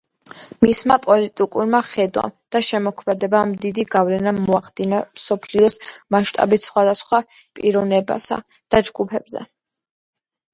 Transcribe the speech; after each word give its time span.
მისმა 0.65 0.95
პოლიტიკურმა 1.01 1.81
ხედვამ 1.89 2.31
და 2.55 2.61
შემოქმედებამ 2.67 3.51
დიდი 3.65 3.85
გავლენა 3.97 4.33
მოახდინა 4.39 5.03
მსოფლიო 5.19 5.69
მასშტაბით 6.17 6.67
სხვადასხვა 6.71 7.21
პიროვნებასა 7.61 8.41
და 8.57 8.83
ჯგუფზე. 8.91 9.45